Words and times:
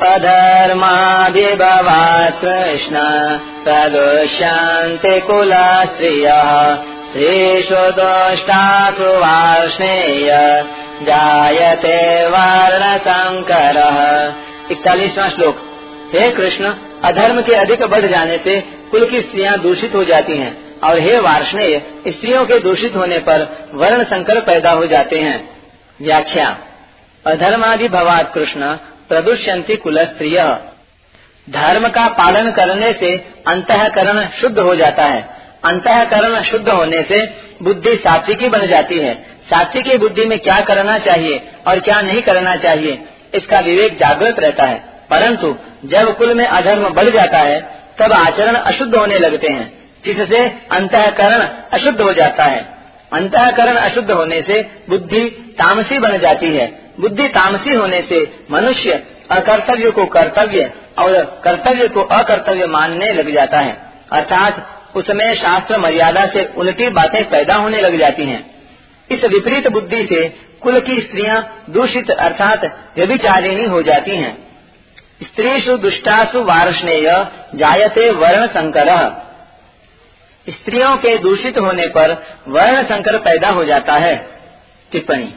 अधर्माभिभवात् 0.00 2.40
कृष्ण 2.40 2.98
प्रदुष्यन्ति 3.64 5.20
कुलस्त्रियः 5.20 6.74
स्त्रीषु 6.74 7.74
दोष्टासु 7.74 9.02
वार्ष्णेय 9.02 10.64
जायते 11.02 12.26
वर्णशङ्करः। 12.26 14.32
इकतालीसवां 14.70 15.30
श्लोक। 15.30 15.56
हे 16.14 16.30
कृष्ण, 16.30 16.74
अधर्म 17.04 17.40
के 17.40 17.56
अधिक 17.56 17.82
बढ़ 17.82 18.06
जाने 18.06 18.38
से 18.38 18.64
कुल 18.90 19.10
की 19.10 19.20
स्त्रियाँ 19.20 19.58
दूषित 19.58 19.94
हो 19.94 20.04
जाती 20.04 20.36
हैं 20.36 20.80
और 20.80 20.98
हे 20.98 21.18
वार्षणेय, 21.18 21.82
स्त्रियों 22.08 22.46
के 22.46 22.58
दूषित 22.58 22.96
होने 22.96 23.18
पर 23.18 23.68
वर्ण 23.74 24.04
संकर 24.04 24.40
पैदा 24.40 24.70
हो 24.70 24.86
जाते 24.86 25.18
हैं। 25.18 25.50
व्याख्या। 26.02 26.56
अधर्मादि 27.26 27.88
भवात 27.88 28.34
कृष्ण 28.34 28.76
प्रदुष्यंती 29.10 29.76
कुल 29.76 30.04
स्त्रिय 30.04 30.42
धर्म 31.50 31.88
का 31.88 32.08
पालन 32.08 32.50
करने 32.50 32.92
से 32.92 33.16
अंतकरण 33.48 34.28
शुद्ध 34.40 34.58
हो 34.58 34.74
जाता 34.74 35.02
है। 35.02 35.22
अंतकरण 35.64 36.42
शुद्ध 36.42 36.68
होने 36.68 37.02
से 37.02 37.24
बुद्धि 37.62 37.96
सात्विकी 37.96 38.48
बन 38.48 38.66
जाती 38.66 38.98
है। 38.98 39.14
सात्विकी 39.50 39.98
बुद्धि 39.98 40.24
में 40.24 40.38
क्या 40.38 40.60
करना 40.60 40.98
चाहिए 40.98 41.40
और 41.66 41.80
क्या 41.80 42.00
नहीं 42.00 42.22
करना 42.22 42.54
चाहिए, 42.56 42.98
इसका 43.34 43.60
विवेक 43.60 43.98
जागृत 43.98 44.38
रहता 44.40 44.64
है। 44.64 44.78
परंतु 45.10 45.56
जब 45.84 46.16
कुल 46.16 46.34
में 46.34 46.46
अधर्म 46.46 46.88
बढ़ 46.88 47.10
जाता 47.10 47.38
है, 47.38 47.60
तब 47.98 48.12
आचरण 48.12 48.54
अशुद्ध 48.54 48.94
होने 48.94 49.18
लगते 49.18 49.48
हैं, 49.48 49.72
जिससे 50.04 50.44
अंतकरण 50.72 51.48
अशुद्ध 51.72 52.00
हो 52.00 52.12
जाता 52.12 52.44
है। 52.44 52.68
अंतकरण 53.12 53.76
अशुद्ध 53.76 54.10
होने 54.10 54.42
से 54.42 54.62
बुद्धि 54.88 55.24
तामसी 55.58 55.98
बन 55.98 56.18
जाती 56.18 56.56
है। 56.56 56.79
बुद्धि 57.00 57.28
तामसी 57.28 57.74
होने 57.74 58.02
से 58.02 58.20
मनुष्य 58.50 59.02
अकर्तव्य 59.30 59.90
को 59.90 60.06
कर्तव्य 60.06 60.72
और 60.98 61.40
कर्तव्य 61.44 61.88
को 61.88 62.02
अकर्तव्य 62.14 62.66
मानने 62.66 63.12
लग 63.12 63.32
जाता 63.34 63.58
है 63.58 63.76
अर्थात 64.12 64.66
उसमें 64.96 65.34
शास्त्र 65.34 65.78
मर्यादा 65.78 66.26
से 66.26 66.44
उल्टी 66.56 66.88
बातें 66.88 67.24
पैदा 67.30 67.54
होने 67.54 67.80
लग 67.80 67.98
जाती 67.98 68.24
हैं। 68.24 68.44
इस 69.10 69.24
विपरीत 69.24 69.68
बुद्धि 69.68 70.04
से 70.04 70.28
कुल 70.62 70.80
की 70.80 71.00
स्त्रियाँ 71.00 71.64
दूषित 71.70 72.10
अर्थात 72.10 72.64
व्यभिचारिणी 72.96 73.64
हो 73.64 73.82
जाती 73.82 74.16
हैं। 74.16 74.36
स्त्रीषु 75.22 75.76
दुष्टासु 75.76 76.42
वार्षणेय 76.44 77.06
जायते 77.54 78.10
वर्ण 78.10 78.46
संकर 78.46 78.90
स्त्रियों 80.46 80.96
के 80.96 81.16
दूषित 81.18 81.58
होने 81.58 81.86
पर 81.86 82.12
वर्ण 82.48 82.82
संकर 82.82 83.18
पैदा 83.18 83.48
हो 83.48 83.64
जाता 83.64 83.94
है 83.94 84.14
टिप्पणी 84.92 85.34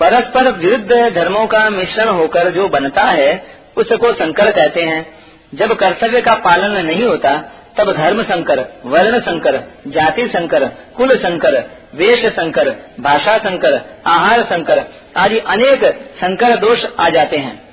परस्पर 0.00 0.48
विरुद्ध 0.48 1.14
धर्मों 1.14 1.46
का 1.46 1.70
मिश्रण 1.70 2.08
होकर 2.08 2.50
जो 2.50 2.68
बनता 2.68 3.02
है, 3.02 3.46
उसको 3.76 4.12
संकर 4.12 4.50
कहते 4.50 4.82
हैं। 4.82 5.06
जब 5.54 5.72
कर्तव्य 5.72 6.20
का 6.20 6.32
पालन 6.32 6.86
नहीं 6.86 7.04
होता, 7.04 7.42
तब 7.76 7.92
धर्म 7.92 8.22
संकर, 8.22 8.60
वर्ण 8.84 9.20
संकर, 9.20 9.60
जाति 9.86 10.28
संकर, 10.28 10.64
कुल 10.66 11.10
संकर, 11.16 11.64
वेश 11.94 12.26
संकर, 12.26 12.74
भाषा 13.00 13.38
संकर, 13.38 13.80
आहार 14.06 14.42
संकर 14.42 14.84
आदि 15.16 15.38
अनेक 15.38 15.84
संकर 16.20 16.56
दोष 16.56 16.84
आ 17.00 17.08
जाते 17.08 17.36
हैं। 17.36 17.68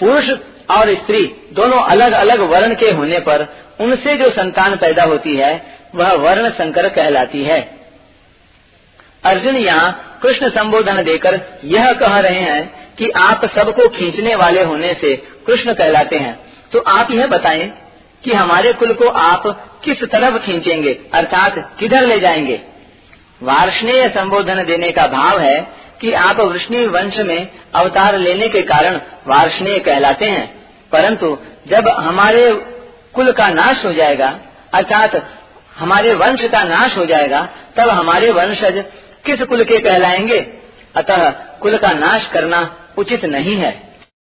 पुरुष 0.00 0.30
और 0.70 0.94
स्त्री 0.94 1.36
दोनों 1.52 1.78
अलग 1.78 2.12
अलग 2.12 2.40
वर्ण 2.40 2.74
के 2.74 2.90
होने 2.90 3.18
पर 3.18 3.46
उनसे 3.80 4.16
जो 4.16 4.30
संतान 4.30 4.76
पैदा 4.76 5.04
होती 5.04 5.36
है, 5.36 5.62
वह 5.94 6.12
वर्ण 6.12 6.50
संकर 6.50 6.88
कहलाती 6.88 7.44
है। 7.44 7.79
अर्जुन 9.24 9.56
यहाँ 9.56 10.18
कृष्ण 10.22 10.48
संबोधन 10.48 11.02
देकर 11.02 11.40
यह 11.64 11.92
कह 11.92 12.18
रहे 12.18 12.40
हैं 12.40 12.94
कि 12.96 13.10
आप 13.10 13.44
सबको 13.58 13.88
खींचने 13.88 14.34
वाले 14.34 14.62
होने 14.62 14.94
से 14.94 15.16
कृष्ण 15.46 15.72
कहलाते 15.72 16.16
हैं। 16.16 16.40
तो 16.72 16.78
आप 16.78 17.10
यह 17.10 17.26
बताएँ 17.26 17.72
कि 18.24 18.32
हमारे 18.32 18.72
कुल 18.72 18.92
को 18.92 19.04
आप 19.04 19.42
किस 19.84 20.04
तरफ़ 20.04 20.42
खींचेंगे, 20.42 21.00
अर्थात 21.14 21.76
किधर 21.78 22.02
ले 22.02 22.20
जाएँगे? 22.20 22.60
वार्षणीय 23.42 24.08
संबोधन 24.08 24.64
देने 24.64 24.90
का 24.90 25.06
भाव 25.06 25.38
है 25.38 25.66
कि 26.00 26.12
आप 26.12 26.40
वृष्णि 26.40 26.86
वंश 26.86 27.16
में 27.16 27.48
अवतार 27.74 28.18
लेने 28.18 28.48
के 28.48 28.62
कारण 28.62 28.96
वार्षणीय 29.26 29.78
कहलाते 29.78 30.24
हैं। 30.24 30.66
परंतु 30.92 31.38
जब 31.68 31.88
हमारे 31.88 32.52
कुल 33.14 33.32
का 33.32 33.44
नाश 33.44 33.84
हो 33.84 33.92
जाएगा, 33.92 34.38
अर्थात 34.74 35.26
हमारे 35.76 36.14
वंश 36.14 36.42
का 36.42 36.64
नाश 36.64 36.96
हो 36.96 37.06
जाएगा, 37.06 37.48
तब 37.76 37.88
हमारे 37.88 38.30
वंशज 38.30 38.84
किस 39.26 39.42
कुल 39.42 39.64
के 39.64 39.78
कहलाएँगे? 39.78 40.38
अतः 40.96 41.30
कुल 41.30 41.76
का 41.78 41.92
नाश 41.92 42.26
करना 42.32 42.76
उचित 42.98 43.24
नहीं 43.24 43.56
है। 43.56 43.89